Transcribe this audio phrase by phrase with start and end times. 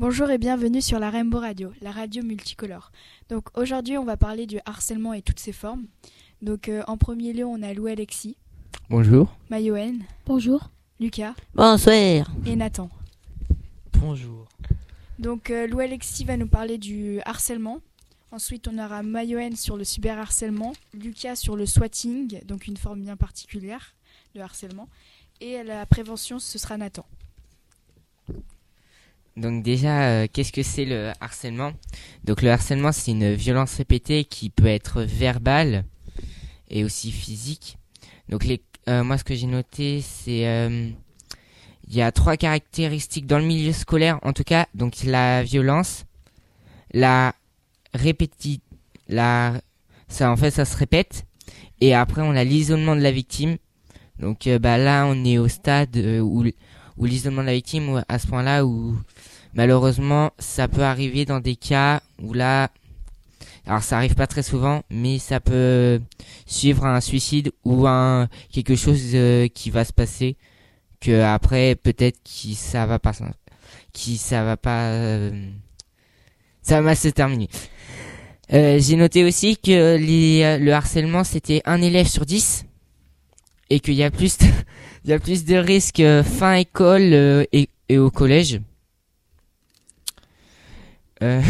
[0.00, 2.90] Bonjour et bienvenue sur la Rainbow Radio, la radio multicolore.
[3.28, 5.84] Donc aujourd'hui, on va parler du harcèlement et toutes ses formes.
[6.40, 8.38] Donc euh, en premier lieu, on a Lou Alexis,
[8.88, 9.36] Bonjour.
[9.50, 10.70] Mayoen, Bonjour.
[11.00, 12.30] Lucas Bonsoir.
[12.46, 12.88] et Nathan.
[13.92, 14.48] Bonjour.
[15.18, 17.80] Donc euh, Lou Alexis va nous parler du harcèlement.
[18.32, 23.16] Ensuite, on aura Mayoen sur le cyberharcèlement, Lucas sur le swatting, donc une forme bien
[23.18, 23.94] particulière
[24.34, 24.88] de harcèlement.
[25.42, 27.04] Et la prévention, ce sera Nathan.
[29.40, 31.72] Donc déjà, euh, qu'est-ce que c'est le harcèlement?
[32.24, 35.84] Donc le harcèlement, c'est une violence répétée qui peut être verbale
[36.68, 37.78] et aussi physique.
[38.28, 40.90] Donc les, euh, moi, ce que j'ai noté, c'est euh,
[41.88, 44.66] il y a trois caractéristiques dans le milieu scolaire, en tout cas.
[44.74, 46.04] Donc la violence,
[46.92, 47.34] la
[47.94, 48.60] répéti,
[49.08, 49.62] la,
[50.08, 51.24] ça en fait, ça se répète.
[51.80, 53.56] Et après, on a l'isolement de la victime.
[54.18, 56.44] Donc bah là, on est au stade où
[56.96, 58.96] où l'isolement de la victime, où- à ce point-là où
[59.54, 62.70] malheureusement ça peut arriver dans des cas où là,
[63.66, 66.00] alors ça arrive pas très souvent, mais ça peut
[66.46, 70.36] suivre un suicide ou un quelque chose euh, qui va se passer
[71.00, 73.12] que après peut-être qui ça va pas
[73.92, 75.48] qui ça va pas euh,
[76.62, 77.48] ça va se terminer.
[78.52, 82.64] Euh, J'ai noté aussi que les, le harcèlement c'était un élève sur 10
[83.70, 84.46] et qu'il y a plus de,
[85.04, 88.60] il y a plus de risques euh, fin école euh, et, et au collège.
[91.22, 91.42] Euh,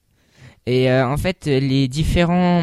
[0.66, 2.62] et euh, en fait, les différents,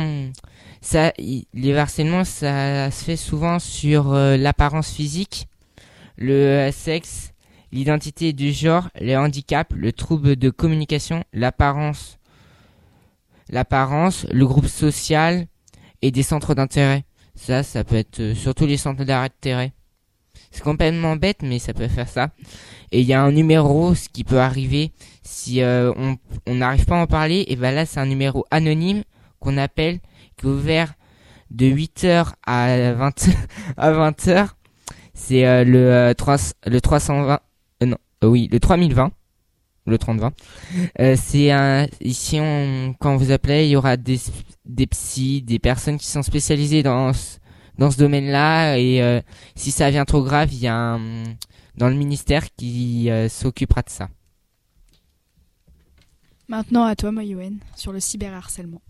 [0.81, 5.47] ça, les harcèlements, ça se fait souvent sur euh, l'apparence physique,
[6.17, 7.33] le euh, sexe,
[7.71, 12.19] l'identité du genre, les handicaps, le trouble de communication, l'apparence,
[13.49, 15.47] l'apparence, le groupe social
[16.01, 17.05] et des centres d'intérêt.
[17.35, 19.73] Ça, ça peut être euh, surtout les centres d'intérêt.
[20.51, 22.29] C'est complètement bête, mais ça peut faire ça.
[22.91, 24.91] Et il y a un numéro, ce qui peut arriver
[25.23, 25.91] si euh,
[26.45, 27.45] on n'arrive pas à en parler.
[27.47, 29.03] Et ben là, c'est un numéro anonyme
[29.39, 29.99] qu'on appelle,
[30.37, 30.93] qui est ouvert
[31.49, 33.29] de 8h à 20
[33.77, 34.49] à 20h.
[35.13, 37.39] C'est euh, le euh, 3 le 320
[37.81, 39.11] euh, non, euh, oui, le 3020
[39.85, 40.33] le 3020.
[40.99, 44.19] Euh, c'est un ici on quand vous appelez, il y aura des
[44.65, 47.37] des psys, des personnes qui sont spécialisées dans ce-
[47.77, 49.19] dans ce domaine-là et euh,
[49.55, 51.23] si ça vient trop grave, il y a un
[51.75, 54.09] dans le ministère qui euh, s'occupera de ça.
[56.47, 58.81] Maintenant à toi, Mayoen, sur le cyberharcèlement.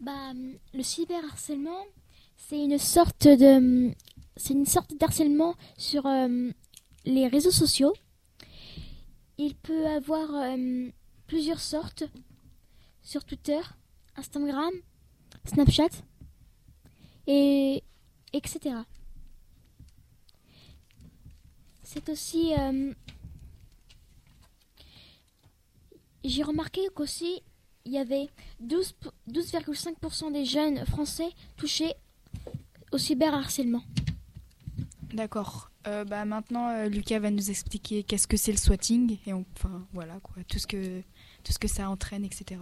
[0.00, 0.32] Bah,
[0.74, 1.84] le cyberharcèlement,
[2.36, 3.90] c'est une sorte de,
[4.36, 6.50] c'est une sorte d'harcèlement sur euh,
[7.04, 7.92] les réseaux sociaux.
[9.38, 10.88] Il peut avoir euh,
[11.26, 12.04] plusieurs sortes
[13.02, 13.60] sur Twitter,
[14.16, 14.72] Instagram,
[15.44, 15.88] Snapchat
[17.26, 17.82] et
[18.32, 18.76] etc.
[21.82, 22.92] C'est aussi euh,
[26.24, 27.42] j'ai remarqué qu'aussi
[27.84, 28.28] il y avait
[28.60, 31.94] 12 p- 12,5% des jeunes français touchés
[32.92, 33.82] au cyberharcèlement.
[35.12, 35.70] D'accord.
[35.86, 39.86] Euh, bah maintenant, euh, Lucas va nous expliquer qu'est-ce que c'est le swatting et enfin
[39.94, 41.00] voilà quoi, tout ce que
[41.44, 42.60] tout ce que ça entraîne, etc.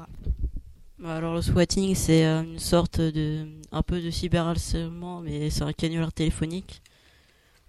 [0.98, 5.62] Bah, Alors le swatting, c'est euh, une sorte de, un peu de cyberharcèlement, mais c'est
[5.62, 6.82] un canular téléphonique.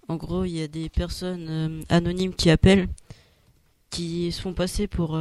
[0.06, 2.88] En gros, il y a des personnes anonymes qui appellent,
[3.90, 5.20] qui se font passer pour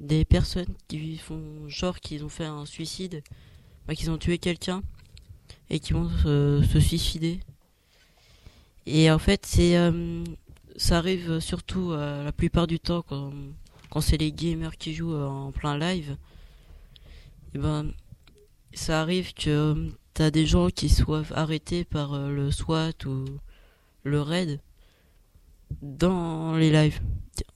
[0.00, 3.22] des personnes qui font genre qu'ils ont fait un suicide,
[3.94, 4.82] qu'ils ont tué quelqu'un
[5.70, 7.38] et qui vont se suicider.
[8.86, 10.22] Et en fait, c'est euh,
[10.76, 13.32] ça arrive surtout euh, la plupart du temps quand,
[13.90, 16.16] quand c'est les gamers qui jouent euh, en plein live.
[17.54, 17.92] Et ben,
[18.72, 23.24] ça arrive que t'as des gens qui soient arrêtés par le SWAT ou
[24.04, 24.60] le RAID
[25.82, 27.00] dans les lives,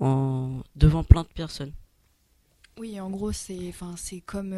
[0.00, 1.72] en devant plein de personnes.
[2.78, 4.54] Oui, en gros, c'est enfin c'est comme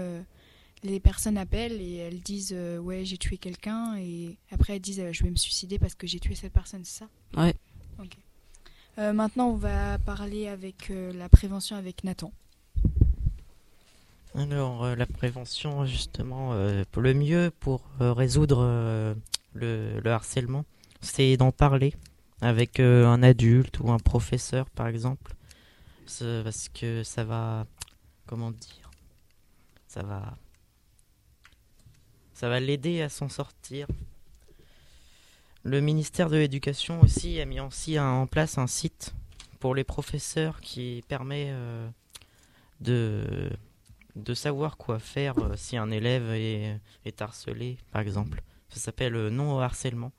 [0.82, 5.00] les personnes appellent et elles disent euh, ouais j'ai tué quelqu'un et après elles disent
[5.00, 7.08] euh, je vais me suicider parce que j'ai tué cette personne, c'est ça?
[7.40, 7.54] Ouais.
[7.98, 8.16] Ok.
[8.98, 12.32] Euh, maintenant, on va parler avec euh, la prévention avec Nathan.
[14.34, 19.14] Alors, euh, la prévention, justement, euh, pour le mieux pour euh, résoudre euh,
[19.54, 20.64] le, le harcèlement,
[21.00, 21.94] c'est d'en parler
[22.40, 25.34] avec euh, un adulte ou un professeur, par exemple.
[26.04, 27.66] Parce que ça va.
[28.26, 28.90] Comment dire?
[29.88, 30.36] Ça va.
[32.42, 33.86] Ça va l'aider à s'en sortir.
[35.62, 39.14] Le ministère de l'Éducation aussi a mis aussi en place un site
[39.60, 41.88] pour les professeurs qui permet euh,
[42.80, 48.42] de savoir quoi faire euh, si un élève est, harcelé, par exemple.
[48.70, 50.10] Ça s'appelle euh, non au harcèlement.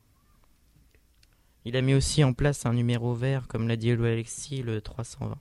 [1.66, 5.38] Il a mis aussi en place un numéro vert, comme l'a dit Alexis, le 320.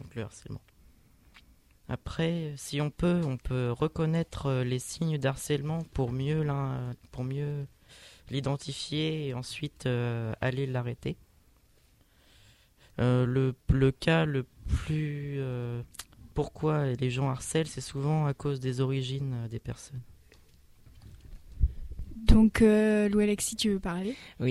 [0.00, 0.62] Donc le harcèlement.
[1.88, 7.24] Après, si on peut, on peut reconnaître euh, les signes d'harcèlement pour mieux l'in- pour
[7.24, 7.66] mieux
[8.30, 11.16] l'identifier et ensuite euh, aller l'arrêter.
[13.00, 15.82] Euh, le, le cas le plus euh,
[16.32, 20.00] pourquoi les gens harcèlent, c'est souvent à cause des origines euh, des personnes.
[22.16, 24.16] Donc, euh, Lou Alexis, tu veux parler?
[24.40, 24.46] Euh,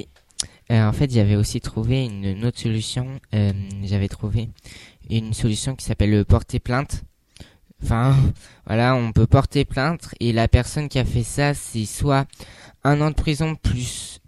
[0.88, 3.19] en fait, j'avais aussi trouvé une, une autre solution.
[3.33, 3.51] Euh,
[3.81, 4.50] j'avais trouvé
[5.09, 7.03] une solution qui s'appelle le porter plainte.
[7.83, 8.15] Enfin,
[8.65, 12.25] voilà, on peut porter plainte et la personne qui a fait ça, c'est soit
[12.83, 14.19] un an de prison plus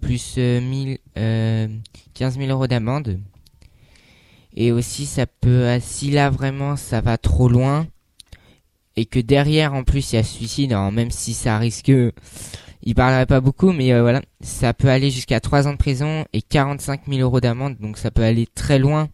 [0.00, 1.68] plus euh, 1000, euh,
[2.14, 3.20] 15 000 euros d'amende.
[4.54, 7.86] Et aussi, ça peut, euh, si là vraiment ça va trop loin
[8.96, 11.90] et que derrière en plus il y a suicide, alors même si ça risque,
[12.82, 16.26] il parlerait pas beaucoup, mais euh, voilà, ça peut aller jusqu'à 3 ans de prison
[16.32, 19.08] et 45 000 euros d'amende, donc ça peut aller très loin.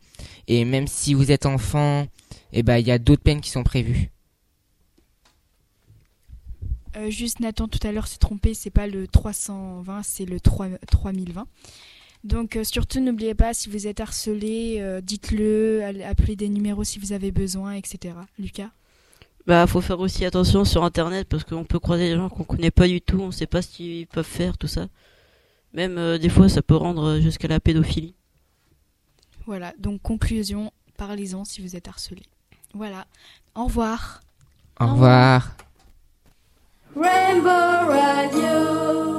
[0.48, 2.06] Et même si vous êtes enfant,
[2.52, 4.10] eh ben il y a d'autres peines qui sont prévues.
[6.96, 10.68] Euh, Juste Nathan tout à l'heure s'est trompé, c'est pas le 320, c'est le 3,
[10.90, 11.46] 3020.
[12.24, 16.98] Donc euh, surtout n'oubliez pas, si vous êtes harcelé, euh, dites-le, appelez des numéros si
[16.98, 18.14] vous avez besoin, etc.
[18.38, 18.70] Lucas
[19.46, 22.70] Bah, faut faire aussi attention sur internet parce qu'on peut croiser des gens qu'on connaît
[22.72, 24.88] pas du tout, on sait pas ce qu'ils peuvent faire, tout ça.
[25.74, 28.14] Même euh, des fois, ça peut rendre jusqu'à la pédophilie.
[29.46, 32.22] Voilà, donc conclusion, parlez-en si vous êtes harcelé.
[32.74, 33.06] Voilà,
[33.54, 34.20] au revoir.
[34.80, 35.50] Au revoir.
[36.94, 39.17] Rainbow Radio.